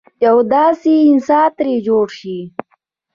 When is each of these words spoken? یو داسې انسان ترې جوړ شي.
یو 0.25 0.37
داسې 0.53 0.93
انسان 1.11 1.47
ترې 1.57 1.75
جوړ 1.87 2.05
شي. 2.19 2.37